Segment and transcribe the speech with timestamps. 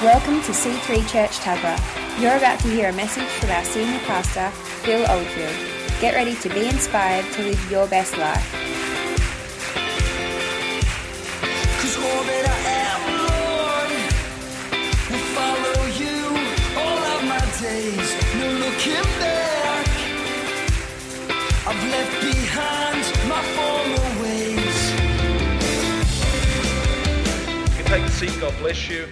[0.00, 2.20] Welcome to C3 Church Tuggerah.
[2.20, 4.50] You're about to hear a message from our senior pastor,
[4.82, 5.54] Phil Oldfield.
[6.00, 8.52] Get ready to be inspired to live your best life.
[11.78, 13.90] Cause all that I am, Lord,
[15.10, 16.18] will follow you
[16.82, 18.08] all of my days.
[18.40, 19.86] No looking back.
[21.64, 24.78] I've left behind my former ways.
[27.78, 28.40] You take a seat.
[28.40, 29.06] God bless you.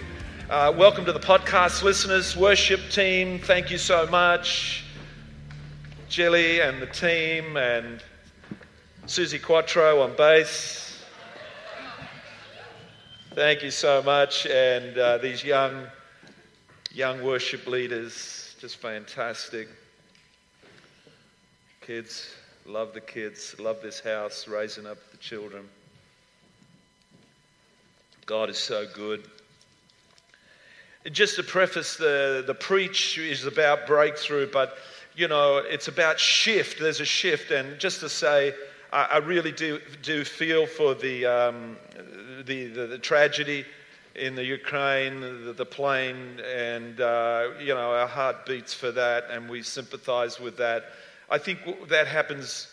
[0.51, 3.39] Uh, welcome to the podcast listeners, worship team.
[3.39, 4.83] Thank you so much.
[6.09, 8.03] Jelly and the team, and
[9.05, 11.01] Suzi Quatro on bass.
[13.33, 14.45] Thank you so much.
[14.45, 15.87] And uh, these young,
[16.91, 19.69] young worship leaders, just fantastic.
[21.79, 25.69] Kids, love the kids, love this house, raising up the children.
[28.25, 29.23] God is so good.
[31.11, 34.77] Just to preface, the, the preach is about breakthrough, but
[35.15, 36.79] you know, it's about shift.
[36.79, 37.51] There's a shift.
[37.51, 38.53] And just to say,
[38.93, 41.77] I, I really do, do feel for the, um,
[42.45, 43.65] the, the, the tragedy
[44.15, 49.25] in the Ukraine, the, the plane, and uh, you know, our heart beats for that,
[49.31, 50.83] and we sympathize with that.
[51.29, 52.67] I think that happens,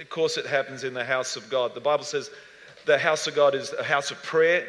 [0.00, 1.74] of course, it happens in the house of God.
[1.74, 2.30] The Bible says
[2.84, 4.66] the house of God is a house of prayer.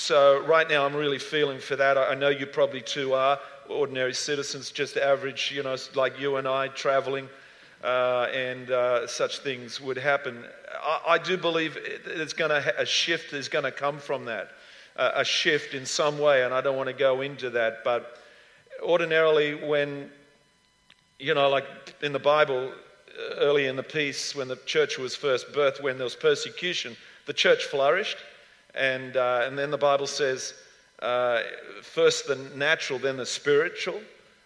[0.00, 1.98] So, right now, I'm really feeling for that.
[1.98, 3.36] I know you probably too are
[3.68, 7.28] ordinary citizens, just average, you know, like you and I traveling,
[7.82, 10.44] uh, and uh, such things would happen.
[10.80, 14.52] I, I do believe it's going to, a shift is going to come from that,
[14.94, 17.78] uh, a shift in some way, and I don't want to go into that.
[17.82, 18.18] But
[18.80, 20.12] ordinarily, when,
[21.18, 21.66] you know, like
[22.02, 22.70] in the Bible,
[23.38, 27.32] early in the piece, when the church was first birthed, when there was persecution, the
[27.32, 28.18] church flourished.
[28.74, 30.54] And, uh, and then the Bible says,
[31.00, 31.42] uh,
[31.82, 34.00] first the natural, then the spiritual.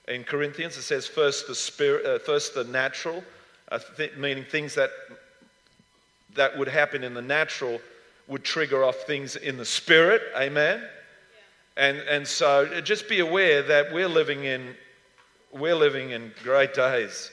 [0.09, 3.23] In Corinthians, it says first the spirit, uh, first the natural,
[3.70, 4.91] uh, th- meaning things that
[6.35, 7.79] that would happen in the natural
[8.27, 10.23] would trigger off things in the spirit.
[10.36, 10.80] Amen.
[10.80, 11.89] Yeah.
[11.89, 14.74] And and so just be aware that we're living in
[15.52, 17.30] we're living in great days,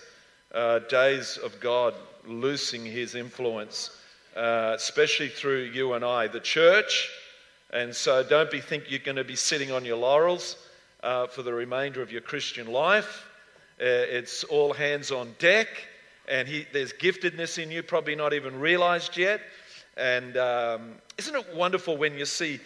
[0.54, 1.94] uh, days of God
[2.26, 3.99] loosing His influence
[4.40, 7.10] uh, especially through you and I, the church.
[7.72, 10.56] And so don't be think you're going to be sitting on your laurels
[11.04, 13.28] uh, for the remainder of your Christian life.
[13.82, 15.68] Uh, it's all hands on deck,
[16.28, 19.42] and he, there's giftedness in you, probably not even realized yet.
[19.98, 22.62] And um, isn't it wonderful when you see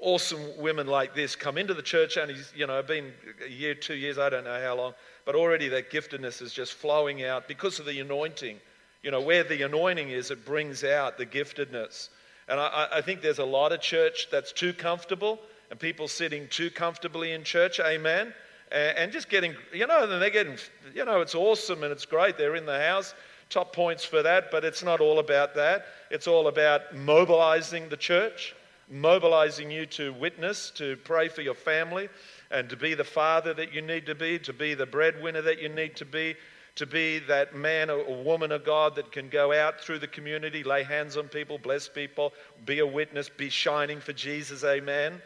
[0.00, 3.12] awesome women like this come into the church and he's, you know, been
[3.44, 4.94] a year, two years, I don't know how long,
[5.26, 8.58] but already that giftedness is just flowing out because of the anointing
[9.02, 12.08] you know, where the anointing is, it brings out the giftedness.
[12.48, 15.38] And I, I think there's a lot of church that's too comfortable
[15.70, 18.32] and people sitting too comfortably in church, amen.
[18.70, 20.56] And, just getting, you know, they're getting,
[20.94, 22.36] you know, it's awesome and it's great.
[22.36, 23.14] They're in the house,
[23.48, 25.86] top points for that, but it's not all about that.
[26.10, 28.54] It's all about mobilizing the church,
[28.90, 32.10] mobilizing you to witness, to pray for your family,
[32.50, 35.62] and to be the father that you need to be, to be the breadwinner that
[35.62, 36.34] you need to be,
[36.78, 40.62] to be that man or woman of God that can go out through the community,
[40.62, 42.32] lay hands on people, bless people,
[42.66, 45.20] be a witness, be shining for Jesus, amen.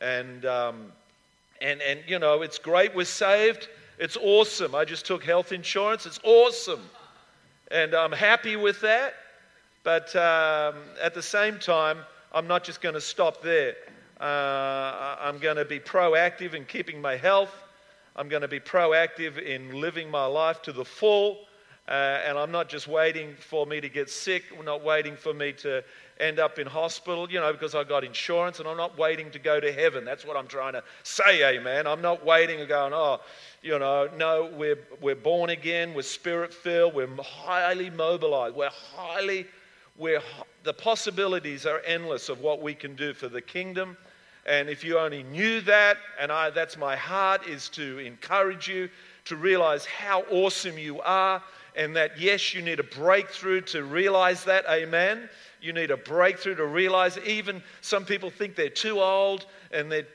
[0.00, 0.92] And, um,
[1.60, 3.68] and, and you know, it's great we're saved.
[4.00, 4.74] It's awesome.
[4.74, 6.06] I just took health insurance.
[6.06, 6.82] It's awesome.
[7.70, 9.14] And I'm happy with that.
[9.84, 11.98] But um, at the same time,
[12.32, 13.76] I'm not just going to stop there.
[14.20, 17.54] Uh, I'm going to be proactive in keeping my health.
[18.16, 21.40] I'm going to be proactive in living my life to the full.
[21.86, 24.44] Uh, and I'm not just waiting for me to get sick.
[24.58, 25.84] I'm not waiting for me to
[26.18, 28.58] end up in hospital, you know, because I got insurance.
[28.58, 30.04] And I'm not waiting to go to heaven.
[30.04, 31.86] That's what I'm trying to say, amen.
[31.86, 33.20] I'm not waiting and going, oh,
[33.62, 35.94] you know, no, we're, we're born again.
[35.94, 36.94] We're spirit filled.
[36.94, 38.56] We're highly mobilized.
[38.56, 39.46] We're highly,
[39.96, 40.22] we're,
[40.64, 43.96] the possibilities are endless of what we can do for the kingdom
[44.46, 48.88] and if you only knew that, and I, that's my heart, is to encourage you
[49.24, 51.42] to realize how awesome you are,
[51.74, 54.64] and that yes, you need a breakthrough to realize that.
[54.70, 55.28] Amen.
[55.60, 57.18] You need a breakthrough to realize.
[57.26, 60.06] Even some people think they're too old and they've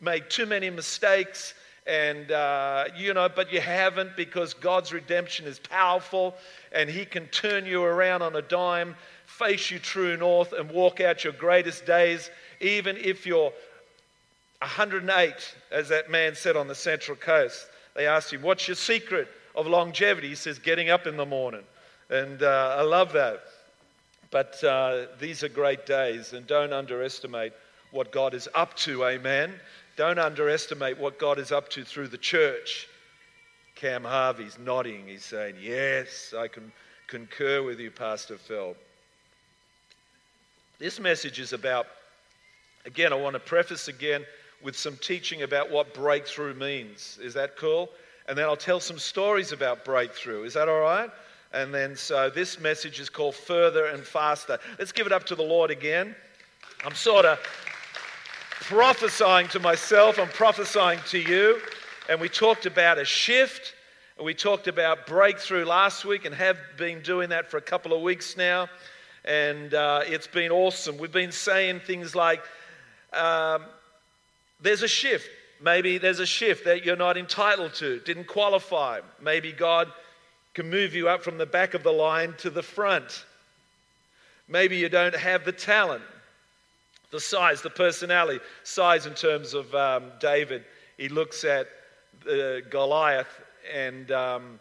[0.00, 1.54] made too many mistakes
[1.86, 6.34] and uh, you know but you haven't because god's redemption is powerful
[6.72, 8.96] and he can turn you around on a dime
[9.26, 12.30] face you true north and walk out your greatest days
[12.60, 13.52] even if you're
[14.64, 17.66] 108, as that man said on the Central Coast.
[17.94, 20.28] They asked him, What's your secret of longevity?
[20.28, 21.64] He says, Getting up in the morning.
[22.08, 23.40] And uh, I love that.
[24.30, 27.52] But uh, these are great days, and don't underestimate
[27.90, 29.52] what God is up to, amen.
[29.96, 32.88] Don't underestimate what God is up to through the church.
[33.76, 35.06] Cam Harvey's nodding.
[35.06, 36.72] He's saying, Yes, I can
[37.06, 38.74] concur with you, Pastor Phil.
[40.78, 41.86] This message is about,
[42.86, 44.24] again, I want to preface again
[44.64, 47.18] with some teaching about what breakthrough means.
[47.22, 47.90] Is that cool?
[48.26, 50.44] And then I'll tell some stories about breakthrough.
[50.44, 51.10] Is that all right?
[51.52, 54.58] And then, so this message is called Further and Faster.
[54.78, 56.16] Let's give it up to the Lord again.
[56.84, 57.38] I'm sort of
[58.62, 61.60] prophesying to myself, I'm prophesying to you.
[62.08, 63.74] And we talked about a shift,
[64.16, 67.92] and we talked about breakthrough last week, and have been doing that for a couple
[67.92, 68.68] of weeks now.
[69.26, 70.96] And uh, it's been awesome.
[70.96, 72.42] We've been saying things like,
[73.12, 73.64] um,
[74.60, 75.28] there's a shift.
[75.60, 79.00] Maybe there's a shift that you're not entitled to, didn't qualify.
[79.20, 79.90] Maybe God
[80.52, 83.24] can move you up from the back of the line to the front.
[84.48, 86.02] Maybe you don't have the talent,
[87.10, 88.40] the size, the personality.
[88.62, 90.64] Size in terms of um, David.
[90.98, 91.66] He looks at
[92.30, 93.40] uh, Goliath
[93.72, 94.60] and, um,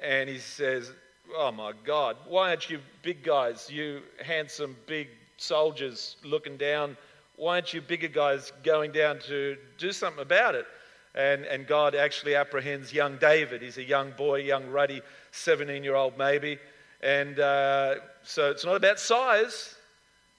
[0.00, 0.92] and he says,
[1.34, 5.08] Oh my God, why aren't you big guys, you handsome, big
[5.38, 6.96] soldiers looking down?
[7.36, 10.66] Why aren't you bigger guys going down to do something about it?
[11.14, 13.62] And, and God actually apprehends young David.
[13.62, 15.02] He's a young boy, young, ruddy
[15.32, 16.58] 17 year old maybe.
[17.02, 19.74] And uh, so it's not about size,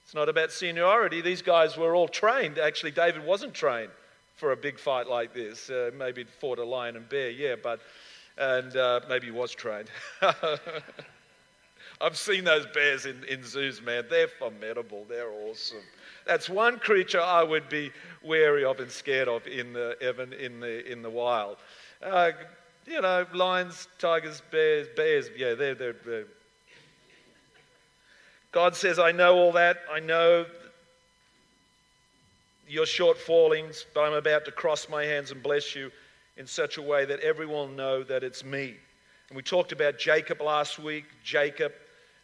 [0.04, 1.20] it's not about seniority.
[1.20, 2.58] These guys were all trained.
[2.58, 3.90] Actually, David wasn't trained
[4.34, 5.70] for a big fight like this.
[5.70, 7.80] Uh, maybe fought a lion and bear, yeah, but
[8.36, 9.90] and uh, maybe he was trained.
[12.00, 14.04] I've seen those bears in, in zoos, man.
[14.10, 15.04] They're formidable.
[15.08, 15.82] They're awesome.
[16.26, 17.90] That's one creature I would be
[18.22, 21.58] wary of and scared of in the Evan in the in the wild.
[22.02, 22.32] Uh,
[22.86, 25.28] you know, lions, tigers, bears, bears.
[25.36, 26.26] Yeah, they're, they're, they're.
[28.52, 29.80] God says, "I know all that.
[29.90, 30.46] I know
[32.68, 35.90] your shortfallings, but I'm about to cross my hands and bless you."
[36.36, 38.74] in such a way that everyone will know that it's me.
[39.28, 41.04] And we talked about Jacob last week.
[41.24, 41.72] Jacob,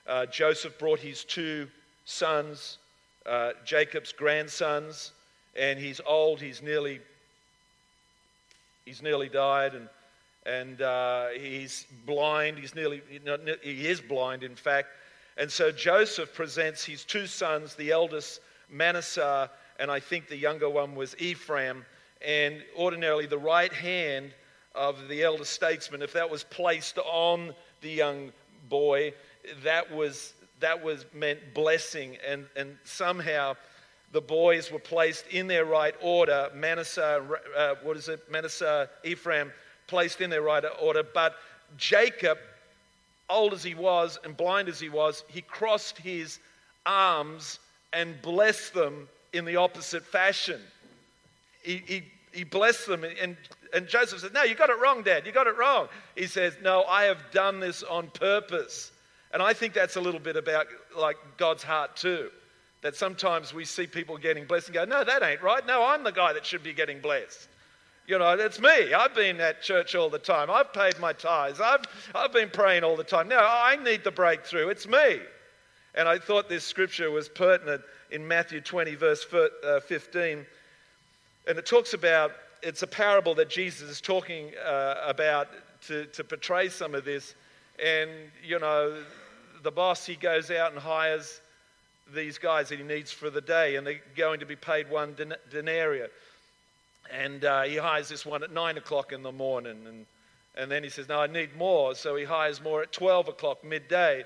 [0.06, 1.68] uh, Joseph brought his two
[2.04, 2.78] sons,
[3.26, 5.12] uh, Jacob's grandsons,
[5.56, 6.40] and he's old.
[6.40, 7.00] He's nearly,
[8.84, 9.88] he's nearly died, and
[10.46, 12.58] and uh, he's blind.
[12.58, 13.02] He's nearly,
[13.62, 14.88] he is blind, in fact.
[15.36, 20.68] And so Joseph presents his two sons, the eldest Manasseh, and I think the younger
[20.68, 21.84] one was Ephraim
[22.22, 24.32] and ordinarily, the right hand
[24.74, 28.32] of the elder statesman, if that was placed on the young
[28.68, 29.12] boy,
[29.64, 32.16] that was, that was meant blessing.
[32.26, 33.56] And, and somehow
[34.12, 36.50] the boys were placed in their right order.
[36.54, 37.22] Manasseh,
[37.56, 38.30] uh, what is it?
[38.30, 39.52] Manasseh, Ephraim,
[39.86, 41.02] placed in their right order.
[41.02, 41.34] But
[41.76, 42.38] Jacob,
[43.28, 46.38] old as he was and blind as he was, he crossed his
[46.86, 47.58] arms
[47.92, 50.60] and blessed them in the opposite fashion
[51.62, 53.04] he, he, he blessed them.
[53.04, 53.36] And,
[53.72, 55.26] and Joseph said, No, you got it wrong, Dad.
[55.26, 55.88] You got it wrong.
[56.16, 58.92] He says, No, I have done this on purpose.
[59.32, 60.66] And I think that's a little bit about
[60.96, 62.30] like God's heart too.
[62.82, 65.64] That sometimes we see people getting blessed and go, No, that ain't right.
[65.66, 67.48] No, I'm the guy that should be getting blessed.
[68.06, 68.92] You know, it's me.
[68.92, 70.50] I've been at church all the time.
[70.50, 71.60] I've paid my tithes.
[71.60, 71.82] I've,
[72.12, 73.28] I've been praying all the time.
[73.28, 74.68] Now I need the breakthrough.
[74.68, 75.20] It's me.
[75.94, 80.46] And I thought this scripture was pertinent in Matthew 20, verse uh, 15
[81.50, 82.30] and it talks about,
[82.62, 85.48] it's a parable that Jesus is talking uh, about
[85.88, 87.34] to, to portray some of this.
[87.84, 88.08] And,
[88.46, 89.02] you know,
[89.64, 91.40] the boss, he goes out and hires
[92.14, 95.16] these guys that he needs for the day, and they're going to be paid one
[95.50, 96.06] denarii.
[97.12, 99.86] And uh, he hires this one at 9 o'clock in the morning.
[99.88, 100.06] And,
[100.54, 101.96] and then he says, No, I need more.
[101.96, 104.22] So he hires more at 12 o'clock, midday.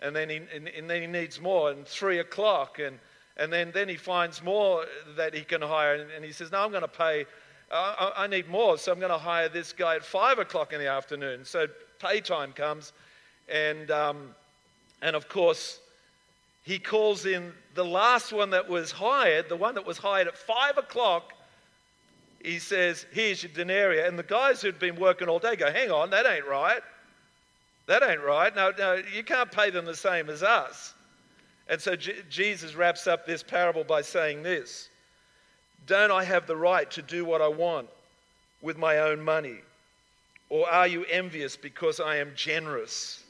[0.00, 2.78] And then he, and, and then he needs more at 3 o'clock.
[2.78, 3.00] And,
[3.38, 4.84] and then, then he finds more
[5.16, 5.94] that he can hire.
[5.94, 7.26] And, and he says, No, I'm going to pay,
[7.70, 8.76] I, I need more.
[8.78, 11.44] So I'm going to hire this guy at five o'clock in the afternoon.
[11.44, 11.66] So
[12.00, 12.92] pay time comes.
[13.48, 14.34] And, um,
[15.00, 15.80] and of course,
[16.64, 20.36] he calls in the last one that was hired, the one that was hired at
[20.36, 21.32] five o'clock.
[22.42, 24.00] He says, Here's your denarii.
[24.00, 26.82] And the guys who'd been working all day go, Hang on, that ain't right.
[27.86, 28.54] That ain't right.
[28.54, 30.94] No, no, you can't pay them the same as us.
[31.68, 34.88] And so J- Jesus wraps up this parable by saying this
[35.86, 37.88] Don't I have the right to do what I want
[38.62, 39.58] with my own money?
[40.50, 43.22] Or are you envious because I am generous?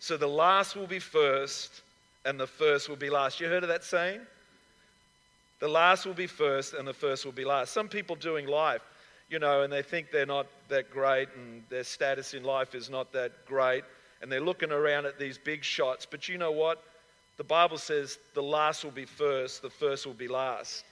[0.00, 1.82] So the last will be first
[2.24, 3.40] and the first will be last.
[3.40, 4.20] You heard of that saying?
[5.60, 7.72] The last will be first and the first will be last.
[7.72, 8.82] Some people doing life,
[9.30, 12.90] you know, and they think they're not that great and their status in life is
[12.90, 13.84] not that great
[14.20, 16.06] and they're looking around at these big shots.
[16.08, 16.82] But you know what?
[17.42, 20.84] The Bible says the last will be first, the first will be last.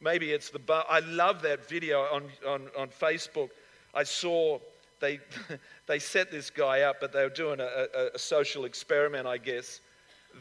[0.00, 0.58] maybe it's the.
[0.88, 3.50] I love that video on, on, on Facebook.
[3.92, 4.60] I saw
[5.00, 5.20] they,
[5.86, 7.64] they set this guy up, but they were doing a,
[7.94, 9.80] a, a social experiment, I guess.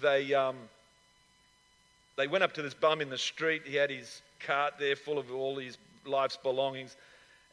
[0.01, 0.55] They, um,
[2.15, 3.63] they went up to this bum in the street.
[3.65, 6.95] He had his cart there full of all his life's belongings.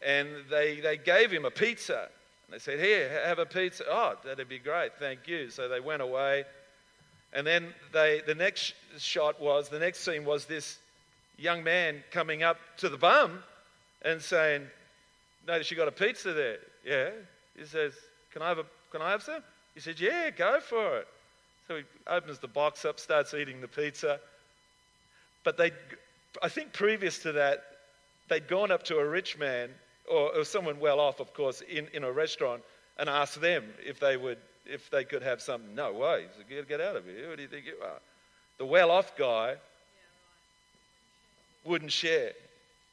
[0.06, 2.08] And they, they gave him a pizza.
[2.46, 3.82] And they said, Here, have a pizza.
[3.90, 4.92] Oh, that'd be great.
[5.00, 5.50] Thank you.
[5.50, 6.44] So they went away.
[7.32, 10.78] And then they, the next shot was, the next scene was this
[11.38, 13.42] young man coming up to the bum
[14.02, 14.66] and saying,
[15.46, 16.58] Notice you got a pizza there.
[16.84, 17.10] Yeah.
[17.56, 17.94] He says,
[18.32, 19.42] Can I have, a, can I have some?
[19.74, 21.08] He said, Yeah, go for it.
[21.68, 24.20] So he opens the box up, starts eating the pizza.
[25.44, 25.70] But they,
[26.42, 27.64] I think previous to that,
[28.28, 29.70] they'd gone up to a rich man,
[30.10, 32.62] or, or someone well off, of course, in, in a restaurant,
[32.98, 34.38] and asked them if they would
[34.70, 35.74] if they could have something.
[35.74, 36.26] No way.
[36.48, 37.28] Get, get out of here.
[37.28, 38.00] Who do you think you are?
[38.58, 39.56] The well off guy
[41.64, 42.32] wouldn't share.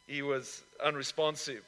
[0.07, 1.63] He was unresponsive.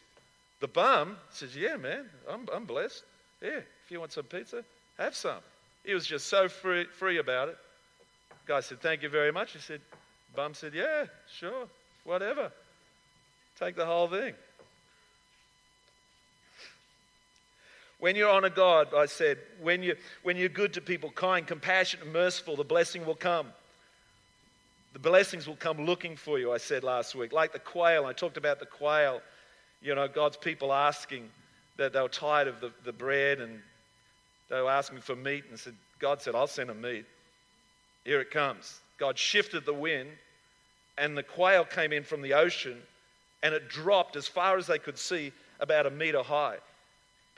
[0.60, 3.04] The bum says, Yeah, man, I'm, I'm blessed.
[3.42, 4.64] Yeah, if you want some pizza,
[4.98, 5.40] have some.
[5.86, 7.58] He was just so free, free about it.
[8.46, 9.54] Guy said, Thank you very much.
[9.54, 9.82] He said,
[10.36, 11.06] Bum said, Yeah,
[11.38, 11.68] sure,
[12.04, 12.52] whatever.
[13.60, 14.34] Take the whole thing.
[18.00, 22.06] When you honor God, I said, when, you, when you're good to people, kind, compassionate,
[22.06, 23.48] and merciful, the blessing will come.
[24.94, 27.34] The blessings will come looking for you, I said last week.
[27.34, 29.22] Like the quail, I talked about the quail.
[29.82, 31.30] You know, God's people asking
[31.78, 33.60] that they were tired of the, the bread and
[34.50, 37.06] they were asking for meat and said, God said, I'll send them meat.
[38.06, 38.80] Here it comes.
[38.98, 40.10] God shifted the wind
[40.98, 42.78] and the quail came in from the ocean
[43.44, 46.58] and it dropped as far as they could see about a meter high.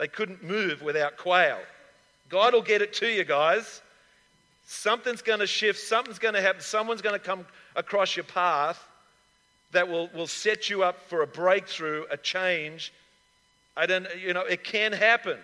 [0.01, 1.59] They couldn't move without quail.
[2.27, 3.83] God will get it to you, guys.
[4.65, 8.83] Something's going to shift, something's going to happen, someone's going to come across your path
[9.73, 12.91] that will, will set you up for a breakthrough, a change.
[13.77, 15.37] I don't, you know, it can happen.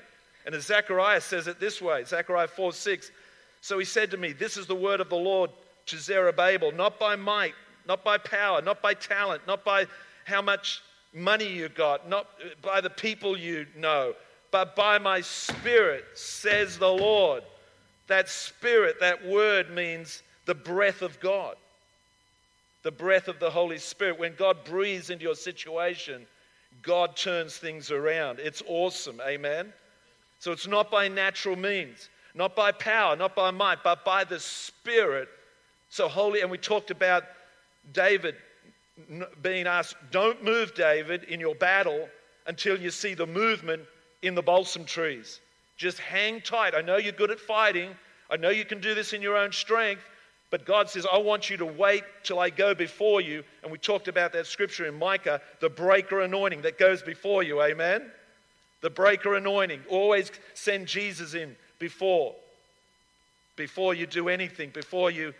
[0.47, 3.11] And as Zechariah says it this way Zechariah 4 6.
[3.61, 5.51] So he said to me, This is the word of the Lord
[5.85, 7.53] to Zerubbabel, not by might,
[7.87, 9.85] not by power, not by talent, not by
[10.25, 10.81] how much
[11.13, 12.25] money you got, not
[12.63, 14.15] by the people you know,
[14.57, 17.43] but by my spirit, says the Lord.
[18.07, 21.57] That spirit, that word means the breath of God,
[22.81, 24.17] the breath of the Holy Spirit.
[24.17, 26.25] When God breathes into your situation,
[26.81, 28.39] God turns things around.
[28.39, 29.21] It's awesome.
[29.21, 29.71] Amen.
[30.39, 34.39] So it's not by natural means, not by power, not by might, but by the
[34.39, 35.29] Spirit.
[35.89, 37.25] So holy, and we talked about
[37.93, 38.33] David
[39.43, 42.09] being asked, Don't move, David, in your battle
[42.47, 43.83] until you see the movement
[44.27, 45.39] in the balsam trees.
[45.77, 46.75] Just hang tight.
[46.75, 47.91] I know you're good at fighting.
[48.29, 50.03] I know you can do this in your own strength.
[50.49, 53.43] But God says, I want you to wait till I go before you.
[53.63, 57.61] And we talked about that scripture in Micah, the breaker anointing that goes before you.
[57.61, 58.09] Amen?
[58.81, 59.81] The breaker anointing.
[59.89, 62.33] Always send Jesus in before.
[63.55, 65.33] Before you do anything, before you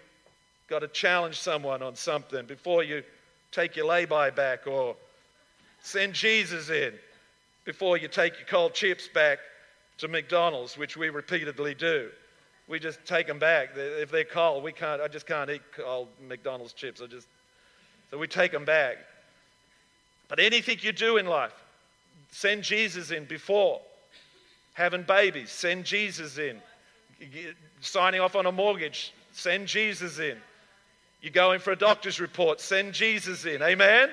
[0.69, 3.03] got to challenge someone on something, before you
[3.51, 4.95] take your lay-by back or
[5.81, 6.93] send Jesus in
[7.67, 9.39] before you take your cold chips back
[9.97, 12.09] to McDonald's, which we repeatedly do.
[12.69, 13.71] We just take them back.
[13.75, 17.01] If they're cold, we can't, I just can't eat cold McDonald's chips.
[17.01, 17.27] I just,
[18.09, 18.95] so we take them back.
[20.29, 21.51] But anything you do in life,
[22.31, 23.81] send Jesus in before.
[24.73, 26.61] Having babies, send Jesus in.
[27.81, 30.37] Signing off on a mortgage, send Jesus in.
[31.21, 33.61] You're going for a doctor's report, send Jesus in.
[33.61, 34.09] Amen?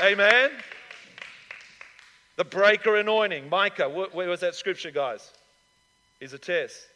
[0.00, 0.50] Amen?
[2.38, 3.48] The breaker anointing.
[3.50, 5.32] Micah, where was that scripture, guys?
[6.20, 6.86] Is a test.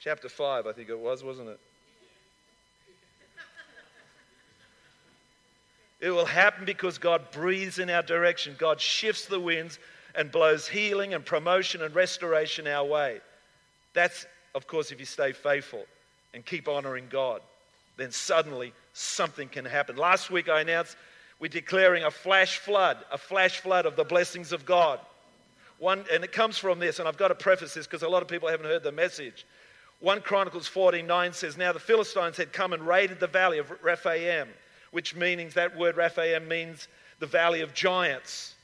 [0.00, 1.60] Chapter 5, I think it was, wasn't it?
[6.00, 8.56] It will happen because God breathes in our direction.
[8.58, 9.78] God shifts the winds
[10.16, 13.20] and blows healing and promotion and restoration our way.
[13.94, 15.84] That's, of course, if you stay faithful
[16.34, 17.42] and keep honoring God.
[17.96, 19.94] Then suddenly something can happen.
[19.94, 20.96] Last week I announced
[21.42, 25.00] we're declaring a flash flood, a flash flood of the blessings of God.
[25.80, 28.22] One, and it comes from this, and I've got to preface this because a lot
[28.22, 29.44] of people haven't heard the message.
[29.98, 34.46] 1 Chronicles 14:9 says, Now the Philistines had come and raided the valley of Rephaim,
[34.92, 36.86] which means that word Rephaim means
[37.18, 38.54] the valley of giants.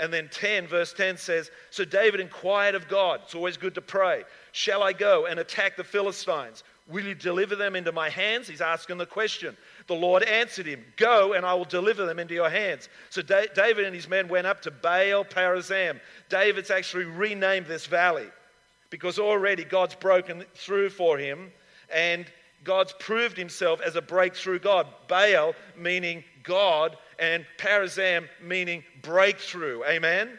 [0.00, 3.82] And then 10, verse 10 says, So David inquired of God, it's always good to
[3.82, 6.64] pray, Shall I go and attack the Philistines?
[6.88, 8.48] Will you deliver them into my hands?
[8.48, 9.56] He's asking the question.
[9.86, 12.88] The Lord answered him, Go and I will deliver them into your hands.
[13.10, 16.00] So David and his men went up to Baal Perazim.
[16.28, 18.26] David's actually renamed this valley
[18.88, 21.52] because already God's broken through for him
[21.94, 22.26] and
[22.64, 24.86] God's proved himself as a breakthrough God.
[25.06, 29.84] Baal meaning God, and parazam meaning breakthrough.
[29.84, 30.38] Amen?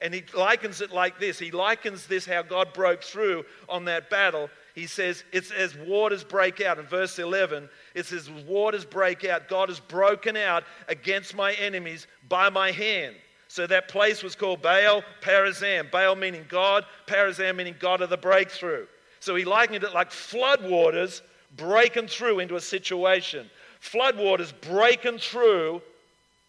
[0.00, 1.38] And he likens it like this.
[1.38, 4.48] He likens this how God broke through on that battle.
[4.74, 6.78] He says, it's as waters break out.
[6.78, 9.48] In verse 11, it says, waters break out.
[9.48, 13.14] God has broken out against my enemies by my hand.
[13.46, 15.90] So that place was called Baal Parazam.
[15.90, 18.86] Baal meaning God, Parazam meaning God of the breakthrough.
[19.20, 21.20] So he likened it like floodwaters
[21.56, 23.50] breaking through into a situation.
[23.80, 25.82] Floodwaters breaking through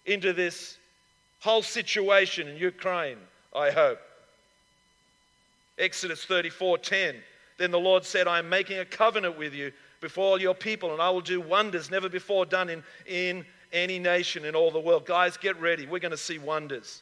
[0.06, 0.78] into this
[1.40, 3.18] whole situation in Ukraine,
[3.56, 4.00] I hope.
[5.78, 7.16] Exodus 34:10
[7.58, 10.92] Then the Lord said, I am making a covenant with you before all your people,
[10.92, 14.80] and I will do wonders never before done in, in any nation in all the
[14.80, 15.06] world.
[15.06, 15.88] Guys, get ready.
[15.88, 17.02] We're going to see wonders.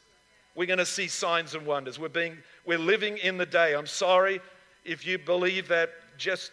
[0.56, 2.00] We're going to see signs and wonders.
[2.00, 3.74] We're, being, we're living in the day.
[3.74, 4.42] I'm sorry
[4.86, 6.52] if you believe that just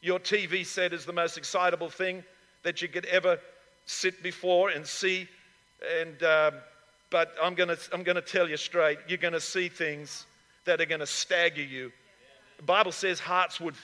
[0.00, 2.22] your TV set is the most excitable thing
[2.62, 3.38] that you could ever
[3.86, 5.28] sit before and see.
[6.00, 6.50] And, uh,
[7.10, 10.26] but I'm going to I'm going to tell you straight, you're going to see things
[10.64, 11.92] that are going to stagger you.
[12.56, 13.74] The Bible says hearts would,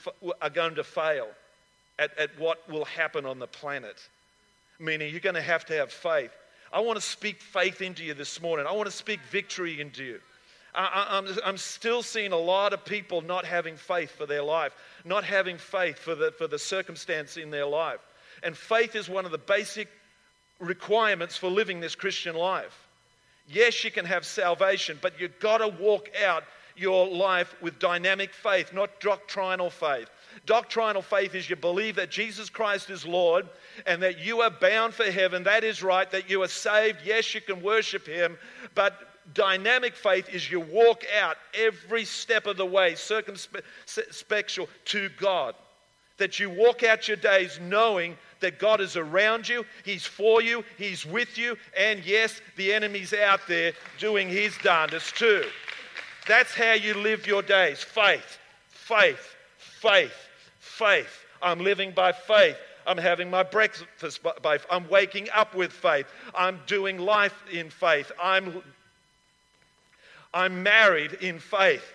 [0.41, 1.27] are going to fail
[1.99, 3.97] at, at what will happen on the planet
[4.79, 6.31] meaning you're going to have to have faith.
[6.71, 8.65] I want to speak faith into you this morning.
[8.67, 10.19] I want to speak victory into you.
[10.75, 14.41] I, am I'm, I'm still seeing a lot of people not having faith for their
[14.41, 14.73] life,
[15.05, 17.99] not having faith for the, for the circumstance in their life.
[18.41, 19.87] And faith is one of the basic
[20.63, 22.87] requirements for living this Christian life.
[23.47, 26.43] Yes, you can have salvation, but you've got to walk out
[26.75, 30.09] your life with dynamic faith, not doctrinal faith.
[30.45, 33.47] Doctrinal faith is you believe that Jesus Christ is Lord
[33.85, 35.43] and that you are bound for heaven.
[35.43, 36.99] That is right, that you are saved.
[37.05, 38.37] Yes, you can worship Him,
[38.73, 45.55] but dynamic faith is you walk out every step of the way, circumspect to God.
[46.17, 50.63] That you walk out your days knowing that God is around you, He's for you,
[50.77, 55.43] He's with you, and yes, the enemy's out there doing his darndest too.
[56.27, 58.37] That's how you live your days faith,
[58.69, 60.13] faith, faith,
[60.59, 61.25] faith.
[61.41, 62.57] I'm living by faith.
[62.85, 64.65] I'm having my breakfast by faith.
[64.69, 66.05] I'm waking up with faith.
[66.35, 68.11] I'm doing life in faith.
[68.21, 68.61] I'm,
[70.33, 71.85] I'm married in faith.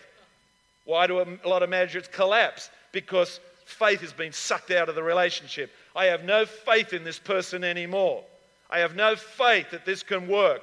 [0.84, 2.70] Why do a lot of marriages collapse?
[2.92, 5.70] Because faith has been sucked out of the relationship.
[5.94, 8.24] I have no faith in this person anymore.
[8.70, 10.62] I have no faith that this can work.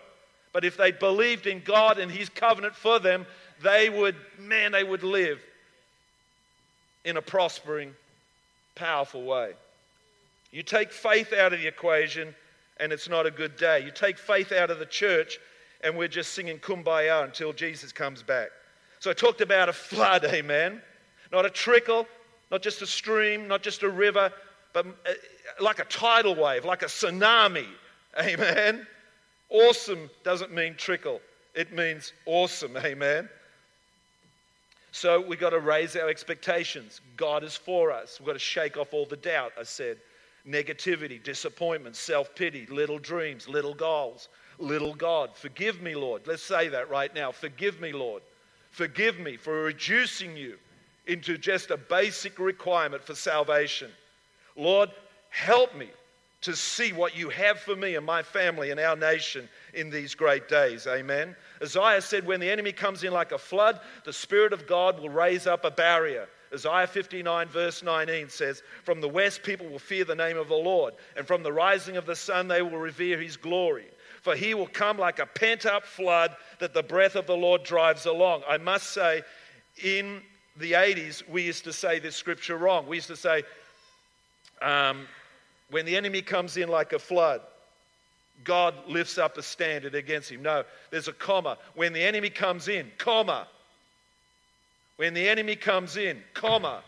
[0.53, 3.25] But if they believed in God and His covenant for them,
[3.61, 5.41] they would, man, they would live
[7.03, 7.93] in a prospering,
[8.75, 9.53] powerful way.
[10.51, 12.33] You take faith out of the equation,
[12.79, 13.83] and it's not a good day.
[13.83, 15.39] You take faith out of the church,
[15.81, 18.49] and we're just singing kumbaya until Jesus comes back.
[18.99, 20.81] So I talked about a flood, amen.
[21.31, 22.07] Not a trickle,
[22.51, 24.31] not just a stream, not just a river,
[24.75, 25.13] but uh,
[25.61, 27.65] like a tidal wave, like a tsunami,
[28.19, 28.85] amen.
[29.49, 31.21] Awesome doesn't mean trickle,
[31.55, 33.29] it means awesome, amen.
[34.91, 37.01] So we've got to raise our expectations.
[37.17, 38.19] God is for us.
[38.19, 39.97] We've got to shake off all the doubt, I said.
[40.47, 44.27] Negativity, disappointment, self pity, little dreams, little goals,
[44.59, 45.31] little God.
[45.35, 46.27] Forgive me, Lord.
[46.27, 47.31] Let's say that right now.
[47.31, 48.23] Forgive me, Lord.
[48.71, 50.57] Forgive me for reducing you
[51.07, 53.89] into just a basic requirement for salvation.
[54.55, 54.89] Lord,
[55.29, 55.89] help me
[56.41, 60.13] to see what you have for me and my family and our nation in these
[60.13, 60.85] great days.
[60.85, 61.35] Amen.
[61.61, 65.09] Isaiah said, When the enemy comes in like a flood, the Spirit of God will
[65.09, 66.27] raise up a barrier.
[66.53, 70.53] Isaiah 59, verse 19 says, From the west, people will fear the name of the
[70.53, 73.87] Lord, and from the rising of the sun, they will revere his glory.
[74.21, 77.63] For he will come like a pent up flood that the breath of the Lord
[77.63, 78.43] drives along.
[78.47, 79.23] I must say,
[79.83, 80.21] in
[80.57, 82.87] the 80s, we used to say this scripture wrong.
[82.87, 83.43] We used to say,
[84.61, 85.07] um,
[85.69, 87.41] when the enemy comes in like a flood,
[88.43, 90.41] God lifts up a standard against him.
[90.41, 91.57] No, there's a comma.
[91.75, 93.47] When the enemy comes in, comma.
[94.97, 96.83] When the enemy comes in, comma.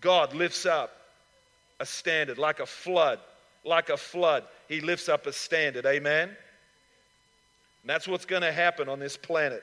[0.00, 0.92] God lifts up
[1.78, 3.18] a standard like a flood.
[3.64, 5.84] Like a flood, he lifts up a standard.
[5.84, 6.28] Amen?
[6.28, 6.36] And
[7.84, 9.62] that's what's going to happen on this planet.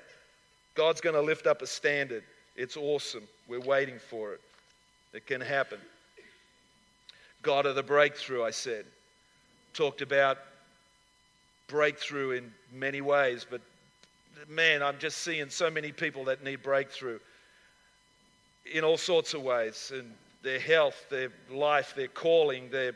[0.75, 2.23] God's going to lift up a standard.
[2.55, 3.23] It's awesome.
[3.47, 4.41] We're waiting for it.
[5.13, 5.79] It can happen.
[7.47, 8.83] God of the breakthrough, I said.
[9.73, 10.37] Talked about
[11.67, 13.61] breakthrough in many ways, but
[14.49, 17.19] man, I'm just seeing so many people that need breakthrough
[18.69, 20.11] in all sorts of ways in
[20.43, 22.91] their health, their life, their calling, their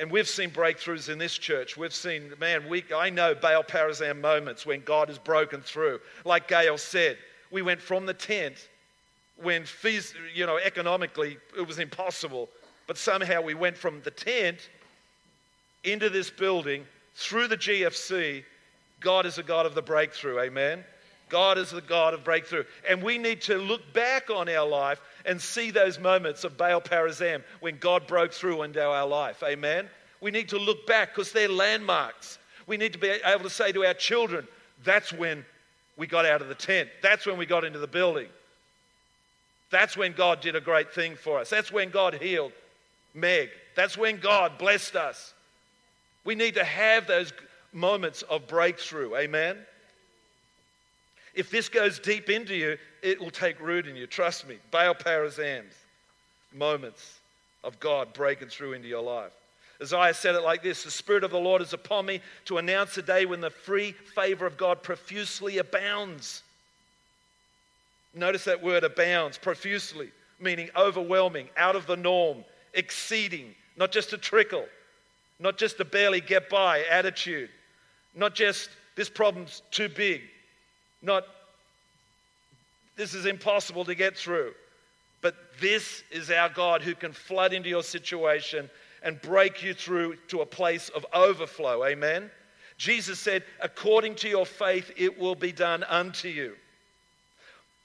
[0.00, 1.76] and we've seen breakthroughs in this church.
[1.76, 6.00] We've seen, man, we, I know Baal Parazam moments when God has broken through.
[6.24, 7.16] Like Gail said,
[7.52, 8.68] we went from the tent
[9.40, 9.66] when,
[10.34, 12.48] you know, economically it was impossible
[12.90, 14.68] but somehow we went from the tent
[15.84, 18.42] into this building through the GFC,
[18.98, 20.40] God is a God of the breakthrough.
[20.40, 20.82] Amen.
[21.28, 22.64] God is the God of breakthrough.
[22.88, 26.80] And we need to look back on our life and see those moments of Baal
[26.80, 29.40] Perazim when God broke through into our life.
[29.44, 29.88] Amen.
[30.20, 32.40] We need to look back because they're landmarks.
[32.66, 34.48] We need to be able to say to our children,
[34.82, 35.44] that's when
[35.96, 36.88] we got out of the tent.
[37.04, 38.26] That's when we got into the building.
[39.70, 41.48] That's when God did a great thing for us.
[41.48, 42.50] That's when God healed
[43.14, 43.50] Meg.
[43.74, 45.34] That's when God blessed us.
[46.24, 47.32] We need to have those
[47.72, 49.16] moments of breakthrough.
[49.16, 49.56] Amen.
[51.34, 54.06] If this goes deep into you, it will take root in you.
[54.06, 54.58] Trust me.
[54.70, 55.74] Baal Perazim's
[56.52, 57.20] moments
[57.62, 59.32] of God breaking through into your life.
[59.80, 62.98] Isaiah said it like this The Spirit of the Lord is upon me to announce
[62.98, 66.42] a day when the free favor of God profusely abounds.
[68.14, 74.18] Notice that word abounds, profusely, meaning overwhelming, out of the norm, exceeding, not just a
[74.18, 74.66] trickle,
[75.38, 77.50] not just a barely get by attitude,
[78.14, 80.22] not just this problem's too big,
[81.02, 81.24] not
[82.96, 84.52] this is impossible to get through.
[85.22, 88.68] But this is our God who can flood into your situation
[89.02, 91.84] and break you through to a place of overflow.
[91.84, 92.30] Amen.
[92.76, 96.56] Jesus said, according to your faith, it will be done unto you.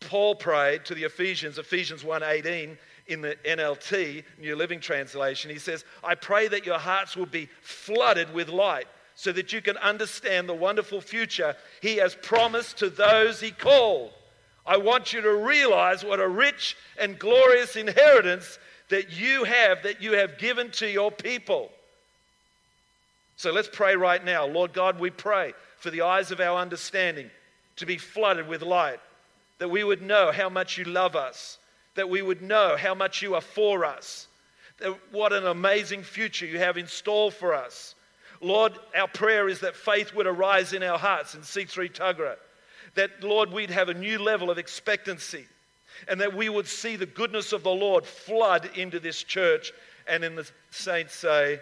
[0.01, 5.51] Paul prayed to the Ephesians, Ephesians 1:18 in the NLT, New Living Translation.
[5.51, 9.61] He says, "I pray that your hearts will be flooded with light so that you
[9.61, 14.13] can understand the wonderful future he has promised to those he called.
[14.65, 20.01] I want you to realize what a rich and glorious inheritance that you have, that
[20.01, 21.71] you have given to your people.
[23.37, 24.45] So let's pray right now.
[24.45, 27.29] Lord God, we pray for the eyes of our understanding
[27.75, 28.99] to be flooded with light,
[29.59, 31.57] that we would know how much you love us,
[31.95, 34.27] that we would know how much you are for us,
[34.79, 37.95] that what an amazing future you have in store for us.
[38.41, 42.35] Lord, our prayer is that faith would arise in our hearts in C3 Tuggerah,
[42.95, 45.45] that, Lord, we'd have a new level of expectancy
[46.07, 49.71] and that we would see the goodness of the Lord flood into this church.
[50.07, 51.59] And in the saints say,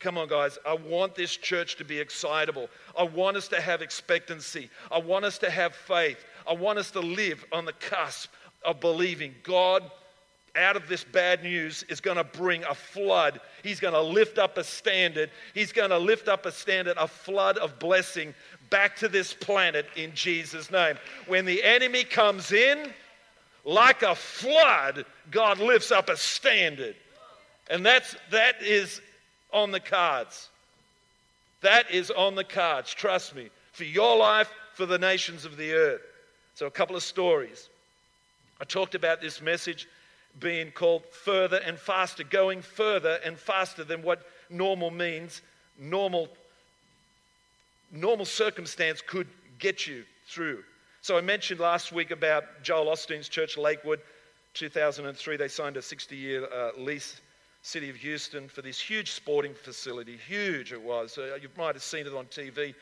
[0.00, 0.58] Come on, guys.
[0.64, 2.68] I want this church to be excitable.
[2.96, 4.70] I want us to have expectancy.
[4.92, 6.24] I want us to have faith.
[6.48, 8.30] I want us to live on the cusp
[8.64, 9.90] of believing God
[10.56, 13.40] out of this bad news is going to bring a flood.
[13.62, 15.30] He's going to lift up a standard.
[15.54, 18.34] He's going to lift up a standard, a flood of blessing
[18.70, 20.96] back to this planet in Jesus' name.
[21.26, 22.92] When the enemy comes in,
[23.64, 26.96] like a flood, God lifts up a standard.
[27.70, 29.00] And that's, that is
[29.52, 30.48] on the cards.
[31.60, 35.72] That is on the cards, trust me, for your life, for the nations of the
[35.72, 36.00] earth.
[36.54, 37.68] So, a couple of stories.
[38.60, 39.88] I talked about this message
[40.40, 45.42] being called further and faster, going further and faster than what normal means,
[45.78, 46.28] normal,
[47.92, 50.62] normal circumstance could get you through.
[51.02, 54.00] So I mentioned last week about Joel Osteen's church, Lakewood,
[54.54, 55.36] 2003.
[55.36, 57.20] They signed a 60 year uh, lease,
[57.62, 60.16] City of Houston, for this huge sporting facility.
[60.16, 61.16] Huge it was.
[61.16, 62.74] Uh, you might have seen it on TV.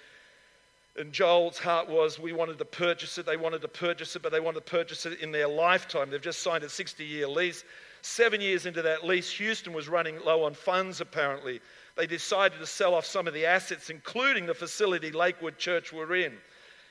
[0.98, 3.26] And Joel's heart was we wanted to purchase it.
[3.26, 6.10] They wanted to purchase it, but they wanted to purchase it in their lifetime.
[6.10, 7.64] They've just signed a 60 year lease.
[8.00, 11.60] Seven years into that lease, Houston was running low on funds, apparently.
[11.96, 16.14] They decided to sell off some of the assets, including the facility Lakewood Church were
[16.14, 16.34] in.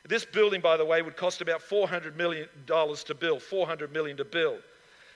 [0.07, 4.25] This building, by the way, would cost about $400 million to build, 400 million to
[4.25, 4.59] build.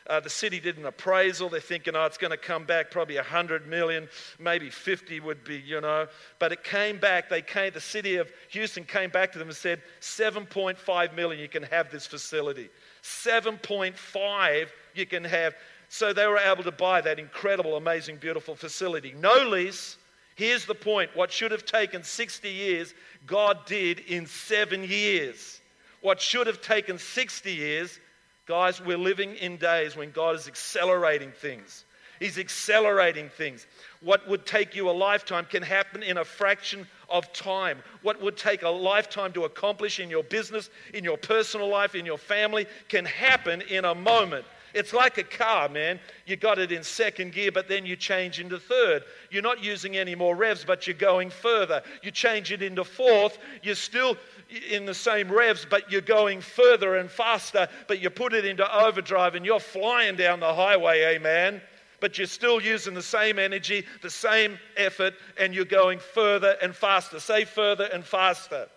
[0.07, 1.49] Uh, the city did an appraisal.
[1.49, 4.07] They're thinking, oh, it's going to come back probably 100 million,
[4.39, 6.07] maybe 50 would be, you know.
[6.39, 7.29] But it came back.
[7.29, 11.49] They came, the city of Houston came back to them and said, 7.5 million, you
[11.49, 12.69] can have this facility.
[13.03, 15.55] 7.5 you can have.
[15.89, 19.13] So they were able to buy that incredible, amazing, beautiful facility.
[19.19, 19.97] No lease.
[20.35, 22.93] Here's the point what should have taken 60 years
[23.25, 25.59] God did in seven years.
[26.01, 27.99] What should have taken 60 years,
[28.49, 31.85] guys, we're living in days when God is accelerating things.
[32.19, 33.67] He's accelerating things.
[34.01, 37.77] What would take you a lifetime can happen in a fraction of time.
[38.01, 42.07] What would take a lifetime to accomplish in your business, in your personal life, in
[42.07, 44.45] your family, can happen in a moment.
[44.73, 45.99] It's like a car, man.
[46.25, 49.03] You got it in second gear, but then you change into third.
[49.31, 51.81] You're not using any more revs, but you're going further.
[52.03, 53.38] You change it into fourth.
[53.63, 54.17] You're still
[54.49, 57.67] in the same revs, but you're going further and faster.
[57.88, 61.62] But you put it into overdrive and you're flying down the highway, amen.
[61.99, 66.75] But you're still using the same energy, the same effort, and you're going further and
[66.75, 67.19] faster.
[67.19, 68.67] Say further and faster.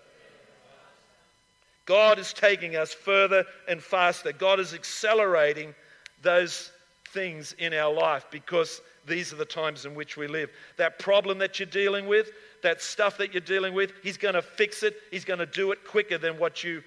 [1.87, 4.33] God is taking us further and faster.
[4.33, 5.75] God is accelerating
[6.21, 6.71] those
[7.11, 10.51] things in our life because these are the times in which we live.
[10.77, 12.31] That problem that you're dealing with,
[12.63, 14.97] that stuff that you're dealing with, He's going to fix it.
[15.11, 16.83] He's going to do it quicker than what you